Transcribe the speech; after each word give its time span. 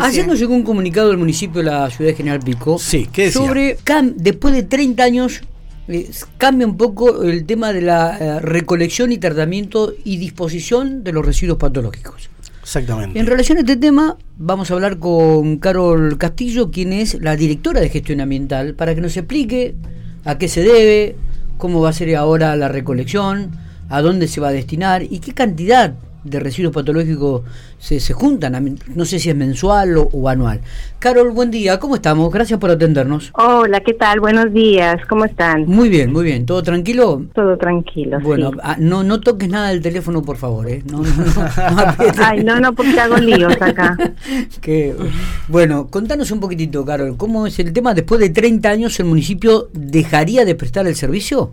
Ayer 0.00 0.26
nos 0.26 0.38
llegó 0.38 0.54
un 0.54 0.62
comunicado 0.62 1.08
del 1.08 1.18
municipio 1.18 1.62
de 1.62 1.70
la 1.70 1.90
ciudad 1.90 2.10
de 2.10 2.16
General 2.16 2.40
Pico 2.40 2.78
Sí, 2.78 3.08
¿qué 3.12 3.24
decía? 3.24 3.42
sobre 3.42 3.78
después 4.16 4.54
de 4.54 4.62
30 4.62 5.02
años 5.02 5.42
eh, 5.88 6.10
cambia 6.38 6.66
un 6.66 6.76
poco 6.76 7.22
el 7.22 7.44
tema 7.46 7.72
de 7.72 7.82
la 7.82 8.18
eh, 8.18 8.40
recolección 8.40 9.12
y 9.12 9.18
tratamiento 9.18 9.94
y 10.04 10.16
disposición 10.16 11.04
de 11.04 11.12
los 11.12 11.24
residuos 11.24 11.58
patológicos. 11.58 12.28
Exactamente. 12.60 13.18
En 13.18 13.26
relación 13.26 13.58
a 13.58 13.60
este 13.60 13.76
tema, 13.76 14.16
vamos 14.36 14.70
a 14.70 14.74
hablar 14.74 14.98
con 14.98 15.58
Carol 15.58 16.18
Castillo, 16.18 16.72
quien 16.72 16.92
es 16.92 17.20
la 17.20 17.36
directora 17.36 17.80
de 17.80 17.88
gestión 17.88 18.20
ambiental, 18.20 18.74
para 18.74 18.96
que 18.96 19.00
nos 19.00 19.16
explique 19.16 19.76
a 20.24 20.36
qué 20.38 20.48
se 20.48 20.62
debe, 20.62 21.14
cómo 21.58 21.80
va 21.80 21.90
a 21.90 21.92
ser 21.92 22.16
ahora 22.16 22.56
la 22.56 22.66
recolección, 22.66 23.52
a 23.88 24.02
dónde 24.02 24.26
se 24.26 24.40
va 24.40 24.48
a 24.48 24.52
destinar 24.52 25.04
y 25.04 25.20
qué 25.20 25.32
cantidad 25.32 25.94
de 26.26 26.40
residuos 26.40 26.74
patológicos 26.74 27.42
se, 27.78 28.00
se 28.00 28.12
juntan. 28.12 28.54
a 28.54 28.60
No 28.60 29.04
sé 29.04 29.18
si 29.18 29.30
es 29.30 29.36
mensual 29.36 29.96
o, 29.96 30.08
o 30.12 30.28
anual. 30.28 30.60
Carol, 30.98 31.30
buen 31.30 31.50
día, 31.50 31.78
¿cómo 31.78 31.94
estamos? 31.96 32.32
Gracias 32.32 32.58
por 32.58 32.70
atendernos. 32.70 33.30
Hola, 33.34 33.80
¿qué 33.80 33.94
tal? 33.94 34.20
Buenos 34.20 34.52
días, 34.52 34.96
¿cómo 35.08 35.24
están? 35.24 35.66
Muy 35.66 35.88
bien, 35.88 36.12
muy 36.12 36.24
bien. 36.24 36.46
¿Todo 36.46 36.62
tranquilo? 36.62 37.22
Todo 37.34 37.56
tranquilo. 37.56 38.18
Bueno, 38.20 38.50
sí. 38.52 38.58
ah, 38.62 38.76
no, 38.78 39.04
no 39.04 39.20
toques 39.20 39.48
nada 39.48 39.68
del 39.68 39.82
teléfono, 39.82 40.22
por 40.22 40.36
favor. 40.36 40.68
¿eh? 40.68 40.82
No, 40.90 41.02
no, 41.02 41.04
no. 41.04 41.94
Ay, 42.24 42.42
no, 42.42 42.58
no, 42.60 42.72
porque 42.72 42.98
hago 42.98 43.16
líos 43.16 43.54
acá. 43.60 43.96
Que, 44.60 44.94
bueno, 45.48 45.88
contanos 45.88 46.30
un 46.30 46.40
poquitito, 46.40 46.84
Carol, 46.84 47.16
¿cómo 47.16 47.46
es 47.46 47.58
el 47.58 47.72
tema? 47.72 47.94
Después 47.94 48.20
de 48.20 48.30
30 48.30 48.68
años, 48.68 48.98
¿el 48.98 49.06
municipio 49.06 49.68
dejaría 49.72 50.44
de 50.44 50.54
prestar 50.54 50.86
el 50.86 50.96
servicio? 50.96 51.52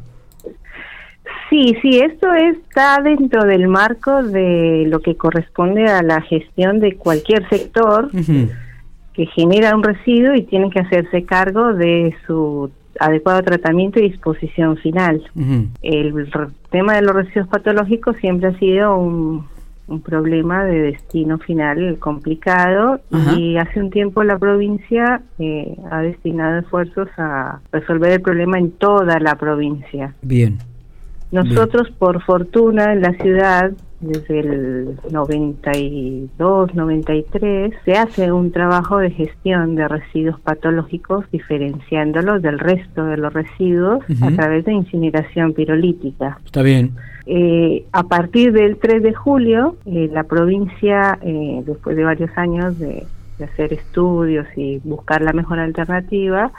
Sí, 1.53 1.77
sí, 1.83 1.99
esto 1.99 2.33
está 2.33 2.99
dentro 3.03 3.43
del 3.43 3.67
marco 3.67 4.23
de 4.23 4.85
lo 4.87 5.01
que 5.01 5.15
corresponde 5.15 5.85
a 5.85 6.01
la 6.01 6.19
gestión 6.21 6.79
de 6.79 6.95
cualquier 6.95 7.47
sector 7.47 8.09
que 9.13 9.27
genera 9.27 9.75
un 9.75 9.83
residuo 9.83 10.33
y 10.33 10.41
tiene 10.41 10.71
que 10.71 10.79
hacerse 10.79 11.25
cargo 11.25 11.75
de 11.75 12.15
su 12.25 12.71
adecuado 12.99 13.43
tratamiento 13.43 13.99
y 13.99 14.09
disposición 14.09 14.77
final. 14.77 15.21
El 15.83 16.27
tema 16.71 16.95
de 16.95 17.03
los 17.03 17.15
residuos 17.15 17.47
patológicos 17.49 18.17
siempre 18.17 18.49
ha 18.49 18.57
sido 18.57 18.97
un, 18.97 19.45
un 19.87 20.01
problema 20.01 20.65
de 20.65 20.79
destino 20.79 21.37
final 21.37 21.99
complicado 21.99 22.99
y 23.37 23.57
hace 23.57 23.79
un 23.79 23.91
tiempo 23.91 24.23
la 24.23 24.39
provincia 24.39 25.21
eh, 25.37 25.77
ha 25.91 26.01
destinado 26.01 26.61
esfuerzos 26.61 27.09
a 27.19 27.59
resolver 27.71 28.13
el 28.13 28.21
problema 28.21 28.57
en 28.57 28.71
toda 28.71 29.19
la 29.19 29.35
provincia. 29.35 30.15
Bien. 30.23 30.57
Nosotros, 31.33 31.89
por 31.97 32.21
fortuna, 32.21 32.93
en 32.93 33.01
la 33.01 33.13
ciudad, 33.13 33.71
desde 34.01 34.39
el 34.41 34.99
92, 35.09 36.75
93, 36.75 37.73
se 37.83 37.93
hace 37.93 38.31
un 38.31 38.51
trabajo 38.51 38.99
de 38.99 39.09
gestión 39.09 39.73
de 39.73 39.87
residuos 39.87 40.39
patológicos 40.41 41.25
diferenciándolos 41.31 42.43
del 42.43 42.59
resto 42.59 43.05
de 43.05 43.17
los 43.17 43.33
residuos 43.33 44.03
a 44.21 44.29
través 44.29 44.65
de 44.65 44.73
incineración 44.73 45.53
pirolítica. 45.53 46.37
Está 46.45 46.61
bien. 46.61 46.91
Eh, 47.25 47.83
a 47.93 48.03
partir 48.03 48.51
del 48.51 48.77
3 48.77 49.01
de 49.01 49.13
julio, 49.15 49.77
eh, 49.87 50.11
la 50.13 50.25
provincia, 50.25 51.17
eh, 51.23 51.63
después 51.65 51.95
de 51.95 52.03
varios 52.03 52.29
años 52.37 52.77
de, 52.77 53.07
de 53.39 53.45
hacer 53.45 53.73
estudios 53.73 54.45
y 54.55 54.81
buscar 54.83 55.23
la 55.23 55.33
mejor 55.33 55.57
alternativa, 55.57 56.51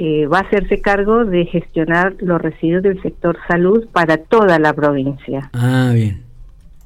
eh, 0.00 0.26
va 0.26 0.38
a 0.38 0.42
hacerse 0.42 0.80
cargo 0.80 1.24
de 1.24 1.44
gestionar 1.46 2.14
los 2.20 2.40
residuos 2.40 2.84
del 2.84 3.02
sector 3.02 3.36
salud 3.48 3.88
para 3.90 4.18
toda 4.18 4.60
la 4.60 4.72
provincia. 4.72 5.50
Ah, 5.52 5.90
bien. 5.92 6.22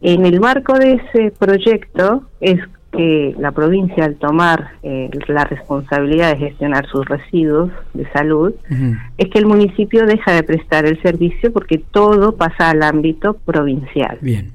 En 0.00 0.24
el 0.24 0.40
marco 0.40 0.78
de 0.78 0.94
ese 0.94 1.30
proyecto 1.38 2.22
es 2.40 2.58
que 2.90 3.34
la 3.38 3.52
provincia 3.52 4.06
al 4.06 4.14
tomar 4.14 4.72
eh, 4.82 5.10
la 5.28 5.44
responsabilidad 5.44 6.32
de 6.32 6.38
gestionar 6.38 6.86
sus 6.88 7.04
residuos 7.04 7.70
de 7.92 8.10
salud, 8.12 8.54
es 9.18 9.28
que 9.28 9.38
el 9.38 9.46
municipio 9.46 10.06
deja 10.06 10.32
de 10.32 10.42
prestar 10.42 10.86
el 10.86 11.00
servicio 11.02 11.52
porque 11.52 11.76
todo 11.78 12.36
pasa 12.36 12.70
al 12.70 12.82
ámbito 12.82 13.34
provincial. 13.34 14.16
Bien. 14.22 14.52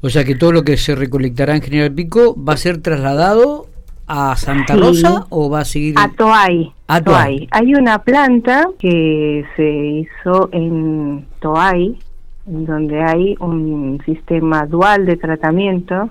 O 0.00 0.10
sea 0.10 0.24
que 0.24 0.34
todo 0.34 0.50
lo 0.50 0.64
que 0.64 0.76
se 0.76 0.96
recolectará 0.96 1.54
en 1.54 1.62
General 1.62 1.92
Pico 1.92 2.36
va 2.36 2.54
a 2.54 2.56
ser 2.56 2.78
trasladado 2.78 3.68
a 4.06 4.36
Santa 4.36 4.74
Sí. 4.74 4.80
Rosa 4.80 5.26
o 5.30 5.50
va 5.50 5.60
a 5.60 5.64
seguir 5.64 5.94
A 5.98 6.08
Toay. 6.08 6.72
A 6.86 7.00
Toay. 7.00 7.36
Toay. 7.38 7.48
Hay 7.50 7.74
una 7.74 7.98
planta 8.00 8.68
que 8.78 9.44
se 9.56 9.86
hizo 9.86 10.48
en 10.52 11.26
Toay, 11.40 11.98
en 12.46 12.66
donde 12.66 13.02
hay 13.02 13.36
un 13.40 14.00
sistema 14.04 14.66
dual 14.66 15.06
de 15.06 15.16
tratamiento, 15.16 16.10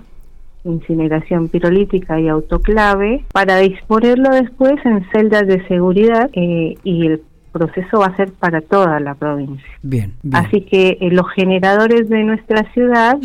incineración 0.64 1.48
pirolítica 1.48 2.20
y 2.20 2.28
autoclave, 2.28 3.24
para 3.32 3.56
disponerlo 3.58 4.30
después 4.30 4.74
en 4.84 5.06
celdas 5.10 5.46
de 5.46 5.66
seguridad 5.68 6.28
eh, 6.34 6.76
y 6.84 7.06
el 7.06 7.22
proceso 7.52 8.00
va 8.00 8.06
a 8.06 8.16
ser 8.16 8.32
para 8.32 8.60
toda 8.60 9.00
la 9.00 9.14
provincia. 9.14 9.64
Bien, 9.82 10.12
bien. 10.22 10.44
Así 10.44 10.60
que 10.60 10.98
eh, 11.00 11.08
los 11.10 11.26
generadores 11.30 12.08
de 12.10 12.22
nuestra 12.24 12.70
ciudad 12.74 13.16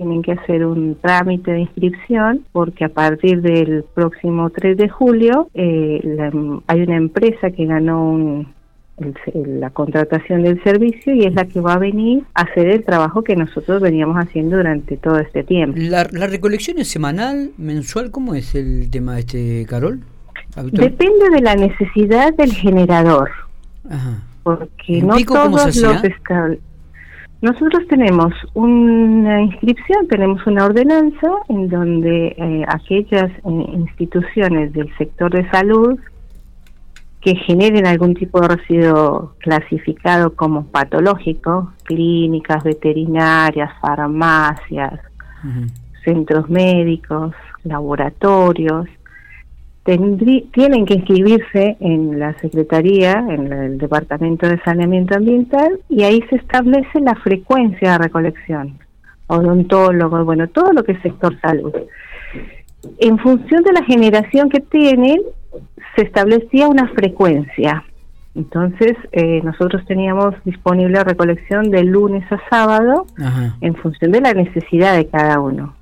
tienen 0.00 0.22
que 0.22 0.32
hacer 0.32 0.64
un 0.64 0.96
trámite 0.98 1.50
de 1.52 1.60
inscripción 1.60 2.40
porque 2.52 2.86
a 2.86 2.88
partir 2.88 3.42
del 3.42 3.84
próximo 3.94 4.48
3 4.48 4.78
de 4.78 4.88
julio 4.88 5.50
eh, 5.52 6.00
la- 6.02 6.32
hay 6.68 6.80
una 6.80 6.96
empresa 6.96 7.50
que 7.50 7.66
ganó 7.66 8.02
un- 8.10 8.48
el- 9.34 9.60
la 9.60 9.68
contratación 9.68 10.42
del 10.42 10.62
servicio 10.62 11.14
y 11.14 11.24
es 11.26 11.34
la 11.34 11.44
que 11.44 11.60
va 11.60 11.74
a 11.74 11.78
venir 11.78 12.22
a 12.32 12.42
hacer 12.42 12.68
el 12.68 12.82
trabajo 12.82 13.22
que 13.22 13.36
nosotros 13.36 13.82
veníamos 13.82 14.16
haciendo 14.16 14.56
durante 14.56 14.96
todo 14.96 15.18
este 15.18 15.44
tiempo. 15.44 15.76
La, 15.78 16.08
¿La 16.12 16.26
recolección 16.26 16.78
es 16.78 16.88
semanal, 16.88 17.50
mensual? 17.58 18.10
¿Cómo 18.10 18.34
es 18.34 18.54
el 18.54 18.88
tema 18.90 19.18
este, 19.18 19.66
Carol? 19.68 20.00
Habitual- 20.56 20.88
Depende 20.90 21.28
de 21.30 21.40
la 21.42 21.56
necesidad 21.56 22.32
del 22.34 22.52
generador. 22.54 23.28
Ajá. 23.88 24.22
porque 24.42 24.98
¿En 25.00 25.06
no 25.08 25.14
todos 25.26 25.50
los 25.82 25.82
nosotros 27.42 27.86
tenemos 27.88 28.34
una 28.52 29.40
inscripción, 29.40 30.06
tenemos 30.08 30.46
una 30.46 30.66
ordenanza 30.66 31.28
en 31.48 31.68
donde 31.68 32.34
eh, 32.36 32.64
aquellas 32.68 33.30
eh, 33.30 33.40
instituciones 33.44 34.72
del 34.74 34.94
sector 34.98 35.32
de 35.32 35.48
salud 35.50 35.98
que 37.22 37.34
generen 37.36 37.86
algún 37.86 38.14
tipo 38.14 38.40
de 38.40 38.48
residuo 38.48 39.34
clasificado 39.38 40.34
como 40.34 40.66
patológico, 40.66 41.72
clínicas 41.84 42.62
veterinarias, 42.64 43.70
farmacias, 43.80 45.00
centros 46.04 46.48
médicos, 46.48 47.34
laboratorios, 47.64 48.86
tienen 49.84 50.84
que 50.84 50.94
inscribirse 50.94 51.76
en 51.80 52.18
la 52.18 52.38
Secretaría, 52.38 53.12
en 53.12 53.52
el 53.52 53.78
Departamento 53.78 54.48
de 54.48 54.60
Saneamiento 54.60 55.16
Ambiental, 55.16 55.80
y 55.88 56.02
ahí 56.02 56.22
se 56.28 56.36
establece 56.36 57.00
la 57.00 57.14
frecuencia 57.16 57.92
de 57.92 57.98
recolección. 57.98 58.78
Odontólogos, 59.26 60.24
bueno, 60.24 60.48
todo 60.48 60.72
lo 60.72 60.84
que 60.84 60.92
es 60.92 61.02
sector 61.02 61.38
salud. 61.40 61.72
En 62.98 63.18
función 63.18 63.62
de 63.62 63.72
la 63.72 63.84
generación 63.84 64.48
que 64.50 64.60
tienen, 64.60 65.20
se 65.96 66.02
establecía 66.02 66.68
una 66.68 66.88
frecuencia. 66.88 67.84
Entonces, 68.34 68.96
eh, 69.12 69.40
nosotros 69.42 69.84
teníamos 69.86 70.34
disponible 70.44 71.02
recolección 71.02 71.70
de 71.70 71.84
lunes 71.84 72.30
a 72.30 72.40
sábado 72.48 73.06
Ajá. 73.18 73.56
en 73.60 73.74
función 73.74 74.12
de 74.12 74.20
la 74.20 74.34
necesidad 74.34 74.96
de 74.96 75.08
cada 75.08 75.40
uno. 75.40 75.74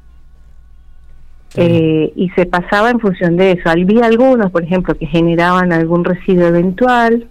Eh, 1.56 2.12
y 2.14 2.28
se 2.31 2.47
pasaba 2.47 2.91
en 2.91 3.00
función 3.00 3.36
de 3.36 3.53
eso. 3.53 3.70
Había 3.70 4.06
algunos, 4.06 4.50
por 4.50 4.62
ejemplo, 4.62 4.94
que 4.94 5.06
generaban 5.06 5.72
algún 5.72 6.04
residuo 6.04 6.47
eventual, 6.47 7.26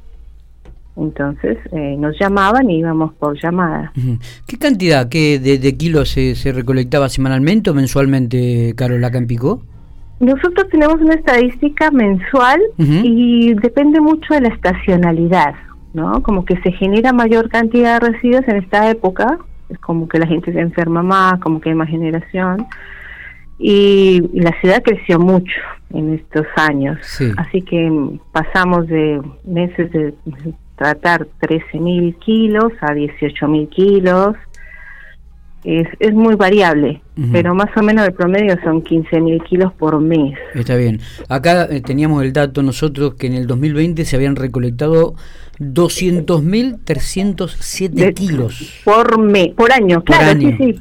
entonces 0.97 1.57
eh, 1.71 1.95
nos 1.99 2.17
llamaban 2.19 2.69
y 2.69 2.79
íbamos 2.79 3.13
por 3.13 3.39
llamada. 3.39 3.93
¿Qué 4.47 4.57
cantidad 4.57 5.07
qué 5.07 5.39
de, 5.39 5.59
de 5.59 5.77
kilos 5.77 6.09
se, 6.09 6.35
se 6.35 6.51
recolectaba 6.51 7.09
semanalmente 7.09 7.69
o 7.69 7.73
mensualmente, 7.73 8.73
Carol, 8.75 9.03
acá 9.03 9.19
en 9.19 9.27
Pico? 9.27 9.61
Nosotros 10.19 10.67
tenemos 10.71 10.99
una 10.99 11.13
estadística 11.13 11.91
mensual 11.91 12.59
y 12.79 13.53
depende 13.53 14.01
mucho 14.01 14.33
de 14.33 14.41
la 14.41 14.47
estacionalidad, 14.47 15.53
¿no? 15.93 16.23
Como 16.23 16.43
que 16.43 16.59
se 16.61 16.71
genera 16.71 17.13
mayor 17.13 17.49
cantidad 17.49 18.01
de 18.01 18.11
residuos 18.13 18.47
en 18.47 18.57
esta 18.57 18.89
época, 18.89 19.37
es 19.69 19.77
como 19.77 20.07
que 20.07 20.17
la 20.17 20.25
gente 20.25 20.51
se 20.51 20.59
enferma 20.59 21.03
más, 21.03 21.39
como 21.39 21.61
que 21.61 21.69
hay 21.69 21.75
más 21.75 21.89
generación. 21.89 22.65
Y, 23.59 24.21
y 24.33 24.39
la 24.41 24.51
ciudad 24.61 24.81
creció 24.83 25.19
mucho 25.19 25.53
en 25.93 26.13
estos 26.15 26.45
años, 26.57 26.97
Sí. 27.01 27.31
así 27.37 27.61
que 27.61 27.89
pasamos 28.31 28.87
de 28.87 29.21
meses 29.45 29.91
de 29.91 30.13
tratar 30.75 31.27
13 31.39 31.79
mil 31.79 32.15
kilos 32.17 32.71
a 32.81 32.93
18 32.93 33.47
mil 33.47 33.67
kilos 33.69 34.35
es, 35.63 35.87
es 35.99 36.13
muy 36.13 36.35
variable, 36.35 37.01
pero 37.33 37.53
más 37.55 37.69
o 37.75 37.81
menos 37.83 38.07
el 38.07 38.13
promedio 38.13 38.55
son 38.63 38.81
15.000 38.83 39.43
kilos 39.43 39.73
por 39.73 39.99
mes. 39.99 40.37
Está 40.53 40.75
bien. 40.77 41.01
Acá 41.27 41.67
eh, 41.69 41.81
teníamos 41.81 42.23
el 42.23 42.31
dato 42.31 42.61
nosotros 42.63 43.15
que 43.15 43.27
en 43.27 43.33
el 43.33 43.47
2020 43.47 44.05
se 44.05 44.15
habían 44.15 44.37
recolectado 44.37 45.15
200.307 45.59 48.13
kilos. 48.13 48.81
Por 48.85 49.19
mes, 49.19 49.49
por 49.49 49.69
año, 49.73 50.01
claro, 50.03 50.39
sí, 50.39 50.55
sí. 50.57 50.75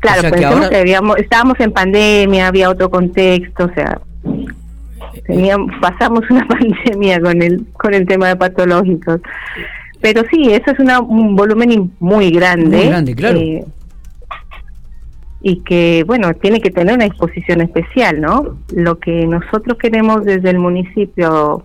Claro, 0.00 0.30
pensemos 0.30 0.68
que, 0.68 0.76
habíamos, 0.76 1.16
estábamos 1.18 1.58
en 1.60 1.72
pandemia, 1.72 2.48
había 2.48 2.70
otro 2.70 2.90
contexto, 2.90 3.64
o 3.64 3.74
sea, 3.74 4.00
teníamos, 5.26 5.72
pasamos 5.80 6.22
una 6.30 6.46
pandemia 6.48 7.20
con 7.20 7.42
el, 7.42 7.66
con 7.72 7.94
el 7.94 8.06
tema 8.06 8.28
de 8.28 8.36
patológicos. 8.36 9.20
Pero 10.00 10.22
sí, 10.30 10.52
eso 10.52 10.70
es 10.70 10.78
una, 10.78 11.00
un 11.00 11.34
volumen 11.36 11.92
muy 12.00 12.30
grande. 12.30 12.76
Muy 12.76 12.86
grande, 12.86 13.14
claro. 13.14 13.38
Eh, 13.38 13.64
y 15.40 15.60
que, 15.60 16.04
bueno, 16.06 16.34
tiene 16.34 16.60
que 16.60 16.70
tener 16.70 16.94
una 16.94 17.04
disposición 17.04 17.60
especial, 17.60 18.20
¿no? 18.20 18.58
Lo 18.74 18.98
que 18.98 19.26
nosotros 19.26 19.78
queremos 19.78 20.24
desde 20.24 20.50
el 20.50 20.58
municipio 20.58 21.62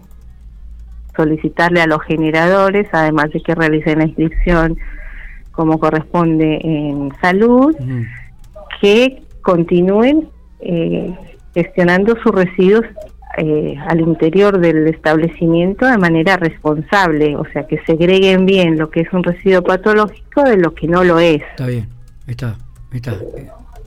solicitarle 1.15 1.81
a 1.81 1.87
los 1.87 2.01
generadores, 2.03 2.87
además 2.91 3.31
de 3.31 3.41
que 3.41 3.55
realicen 3.55 3.99
la 3.99 4.05
inscripción 4.05 4.77
como 5.51 5.79
corresponde 5.79 6.59
en 6.63 7.11
salud, 7.21 7.75
que 8.81 9.21
continúen 9.41 10.29
eh, 10.59 11.13
gestionando 11.53 12.15
sus 12.23 12.31
residuos 12.33 12.85
eh, 13.37 13.75
al 13.87 14.01
interior 14.01 14.59
del 14.59 14.87
establecimiento 14.87 15.85
de 15.85 15.97
manera 15.97 16.35
responsable, 16.37 17.35
o 17.37 17.45
sea, 17.53 17.65
que 17.65 17.79
segreguen 17.85 18.45
bien 18.45 18.77
lo 18.77 18.89
que 18.89 19.01
es 19.01 19.13
un 19.13 19.23
residuo 19.23 19.61
patológico 19.63 20.43
de 20.43 20.57
lo 20.57 20.73
que 20.73 20.87
no 20.87 21.03
lo 21.03 21.19
es. 21.19 21.41
Está 21.41 21.67
bien, 21.67 21.87
está, 22.27 22.57
está. 22.91 23.15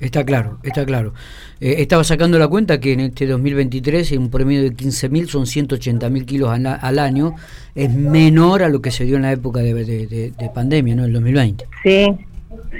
Está 0.01 0.25
claro, 0.25 0.59
está 0.63 0.85
claro. 0.85 1.15
Eh, 1.61 1.77
estaba 1.79 2.05
sacando 2.05 2.39
la 2.39 2.49
cuenta 2.49 2.81
que 2.81 2.93
en 2.93 3.01
este 3.01 3.27
2023, 3.27 4.13
en 4.13 4.23
un 4.23 4.31
promedio 4.31 4.63
de 4.63 4.73
15.000, 4.73 5.27
son 5.27 5.45
180.000 5.45 6.25
kilos 6.25 6.51
al, 6.51 6.99
año. 6.99 7.35
Es 7.75 7.93
menor 7.93 8.63
a 8.63 8.69
lo 8.69 8.83
que 8.83 8.91
se 8.91 9.05
dio 9.05 9.17
en 9.17 9.23
la 9.23 9.33
época 9.33 9.61
de, 9.61 10.33
pandemia, 10.55 10.95
¿no? 10.95 11.05
El 11.05 11.13
2020. 11.13 11.67
Sí, 11.83 12.07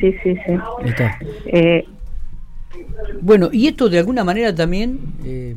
sí, 0.01 0.15
sí, 0.23 0.35
sí. 0.47 0.53
Está. 0.85 1.19
Eh, 1.47 1.85
bueno, 3.21 3.51
y 3.53 3.69
esto 3.69 3.89
de 3.89 3.99
alguna 3.99 4.25
manera 4.25 4.55
también 4.55 4.99
eh, 5.25 5.55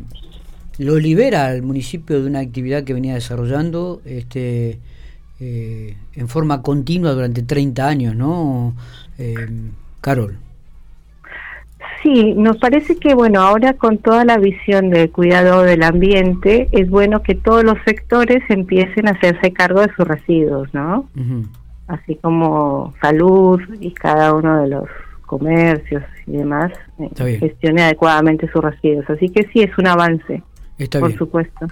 lo 0.78 0.98
libera 1.00 1.48
al 1.48 1.64
municipio 1.64 2.22
de 2.22 2.28
una 2.28 2.40
actividad 2.40 2.84
que 2.84 2.94
venía 2.94 3.16
desarrollando 3.16 4.02
este, 4.06 4.80
en 5.40 6.28
forma 6.28 6.62
continua 6.62 7.14
durante 7.14 7.42
30 7.44 7.88
años, 7.88 8.16
¿no? 8.16 8.76
Carol. 10.02 10.38
Sí, 12.04 12.34
nos 12.36 12.58
parece 12.58 12.98
que 12.98 13.14
bueno, 13.14 13.42
ahora 13.42 13.74
con 13.74 13.98
toda 13.98 14.24
la 14.24 14.38
visión 14.38 14.90
de 14.90 15.10
cuidado 15.10 15.64
del 15.64 15.84
ambiente, 15.84 16.68
es 16.72 16.90
bueno 16.90 17.24
que 17.24 17.36
todos 17.36 17.64
los 17.64 17.78
sectores 17.86 18.44
empiecen 18.50 19.08
a 19.08 19.12
hacerse 19.12 19.52
cargo 19.52 19.82
de 19.82 19.92
sus 19.96 20.08
residuos, 20.08 20.74
¿no? 20.74 21.10
Así 21.88 22.16
como 22.16 22.94
salud 23.02 23.62
y 23.80 23.92
cada 23.94 24.34
uno 24.34 24.62
de 24.62 24.68
los 24.70 24.90
comercios 25.26 26.04
y 26.26 26.34
demás 26.34 26.72
eh, 27.00 27.38
gestione 27.40 27.84
adecuadamente 27.84 28.50
sus 28.52 28.64
residuos. 28.64 29.10
Así 29.10 29.30
que 29.30 29.48
sí, 29.52 29.62
es 29.62 29.78
un 29.78 29.88
avance, 29.88 30.44
Está 30.78 31.00
por 31.00 31.16
supuesto. 31.18 31.68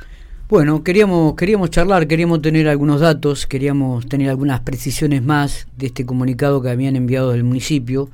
Bueno, 0.47 0.83
queríamos, 0.83 1.35
queríamos 1.35 1.71
charlar, 1.71 2.07
queríamos 2.07 2.41
tener 2.41 2.67
algunos 2.67 3.01
datos, 3.01 3.47
queríamos 3.47 4.07
tener 4.07 4.29
algunas 4.29 4.59
precisiones 4.59 5.23
más 5.23 5.67
de 5.75 5.87
este 5.87 6.05
comunicado 6.05 6.61
que 6.61 6.69
habían 6.69 6.95
enviado 6.95 7.31
del 7.31 7.43
municipio 7.43 8.09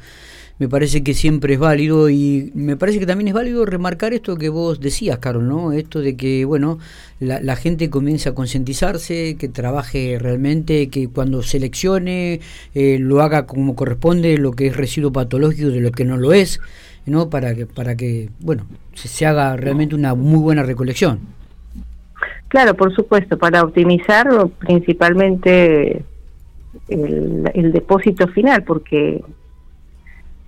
me 0.61 0.69
parece 0.69 1.03
que 1.03 1.15
siempre 1.15 1.55
es 1.55 1.59
válido 1.59 2.11
y 2.11 2.51
me 2.53 2.77
parece 2.77 2.99
que 2.99 3.07
también 3.07 3.29
es 3.29 3.33
válido 3.33 3.65
remarcar 3.65 4.13
esto 4.13 4.37
que 4.37 4.49
vos 4.49 4.79
decías, 4.79 5.17
Carol, 5.17 5.47
¿no? 5.47 5.71
Esto 5.71 6.01
de 6.01 6.15
que, 6.15 6.45
bueno, 6.45 6.77
la, 7.19 7.55
gente 7.55 7.89
comience 7.89 8.29
a 8.29 8.35
concientizarse, 8.35 9.37
que 9.39 9.49
trabaje 9.49 10.19
realmente, 10.19 10.89
que 10.89 11.09
cuando 11.09 11.41
seleccione 11.41 12.41
eh, 12.75 12.99
lo 12.99 13.23
haga 13.23 13.47
como 13.47 13.75
corresponde, 13.75 14.37
lo 14.37 14.51
que 14.51 14.67
es 14.67 14.77
residuo 14.77 15.11
patológico 15.11 15.69
de 15.69 15.81
lo 15.81 15.91
que 15.91 16.05
no 16.05 16.17
lo 16.17 16.31
es, 16.31 16.61
¿no? 17.07 17.31
Para 17.31 17.55
que, 17.55 17.65
para 17.65 17.97
que 17.97 18.29
bueno, 18.39 18.67
se, 18.93 19.25
haga 19.25 19.57
realmente 19.57 19.95
una 19.95 20.13
muy 20.13 20.41
buena 20.41 20.61
recolección. 20.61 21.21
Claro, 22.49 22.75
por 22.75 22.93
supuesto, 22.93 23.35
para 23.35 23.63
optimizar 23.63 24.27
principalmente 24.59 26.03
el 26.87 27.71
depósito 27.73 28.27
final, 28.27 28.63
porque 28.63 29.23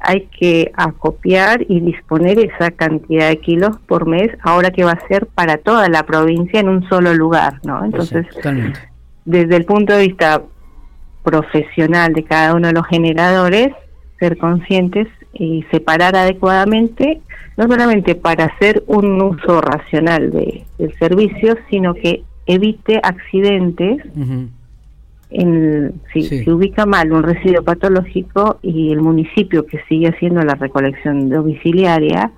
hay 0.03 0.27
que 0.38 0.71
acopiar 0.75 1.65
y 1.67 1.79
disponer 1.79 2.38
esa 2.39 2.71
cantidad 2.71 3.29
de 3.29 3.39
kilos 3.39 3.77
por 3.88 4.05
mes, 4.05 4.29
ahora 4.41 4.71
que 4.71 4.83
va 4.83 4.91
a 4.91 5.07
ser 5.07 5.27
para 5.27 5.57
toda 5.57 5.88
la 5.89 6.03
provincia 6.03 6.59
en 6.59 6.69
un 6.69 6.88
solo 6.89 7.13
lugar, 7.13 7.59
¿no? 7.63 7.83
Entonces, 7.83 8.27
desde 9.25 9.55
el 9.55 9.65
punto 9.65 9.94
de 9.94 10.07
vista 10.07 10.44
profesional 11.23 12.13
de 12.13 12.23
cada 12.23 12.53
uno 12.53 12.67
de 12.67 12.73
los 12.73 12.85
generadores, 12.88 13.69
ser 14.19 14.38
conscientes 14.38 15.07
y 15.33 15.63
separar 15.71 16.15
adecuadamente, 16.15 17.21
no 17.57 17.67
solamente 17.67 18.15
para 18.15 18.45
hacer 18.45 18.83
un 18.88 19.21
uso 19.21 19.61
racional 19.61 20.31
de, 20.31 20.65
del 20.77 20.94
servicio, 20.97 21.57
sino 21.69 21.94
que 21.94 22.23
evite 22.45 22.99
accidentes 23.01 24.03
en, 25.33 25.94
si 26.13 26.24
se 26.24 26.51
ubica 26.51 26.85
mal 26.85 27.12
un 27.12 27.24
residuo 27.24 27.63
patológico 27.63 28.59
y 28.62 28.91
el 28.91 29.01
municipio 29.01 29.65
que 29.65 29.80
sigue 29.89 30.07
haciendo 30.07 30.41
la 30.41 30.56
recolección 30.56 31.30
domiciliaria, 31.30 32.31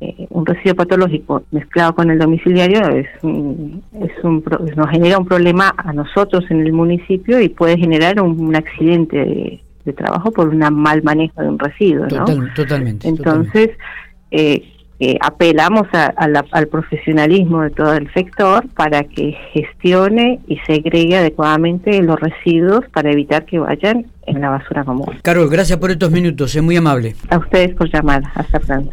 eh, 0.00 0.26
un 0.30 0.44
residuo 0.44 0.74
patológico 0.74 1.44
mezclado 1.52 1.94
con 1.94 2.10
el 2.10 2.18
domiciliario 2.18 2.80
es, 2.88 3.06
es 3.06 4.24
un, 4.24 4.42
nos 4.76 4.90
genera 4.90 5.18
un 5.18 5.26
problema 5.26 5.74
a 5.76 5.92
nosotros 5.92 6.44
en 6.50 6.60
el 6.60 6.72
municipio 6.72 7.40
y 7.40 7.48
puede 7.48 7.78
generar 7.78 8.20
un, 8.20 8.56
accidente 8.56 9.60
de, 9.84 9.92
trabajo 9.92 10.30
por 10.30 10.48
un 10.48 10.58
mal 10.58 11.02
manejo 11.02 11.42
de 11.42 11.48
un 11.48 11.58
residuo. 11.58 12.06
¿no? 12.06 12.24
totalmente. 12.54 13.08
Entonces, 13.08 13.70
Eh, 14.32 14.64
apelamos 15.20 15.86
al 15.92 16.66
profesionalismo 16.68 17.62
de 17.62 17.70
todo 17.70 17.94
el 17.94 18.12
sector 18.12 18.68
para 18.70 19.04
que 19.04 19.36
gestione 19.52 20.40
y 20.46 20.58
segregue 20.66 21.16
adecuadamente 21.16 22.02
los 22.02 22.18
residuos 22.18 22.84
para 22.92 23.10
evitar 23.10 23.44
que 23.44 23.58
vayan 23.58 24.06
en 24.26 24.40
la 24.40 24.50
basura 24.50 24.84
común. 24.84 25.18
Carol, 25.22 25.48
gracias 25.48 25.78
por 25.78 25.90
estos 25.90 26.10
minutos, 26.10 26.54
es 26.54 26.62
muy 26.62 26.76
amable. 26.76 27.14
A 27.30 27.38
ustedes 27.38 27.74
por 27.74 27.92
llamar. 27.92 28.22
Hasta 28.34 28.60
pronto. 28.60 28.90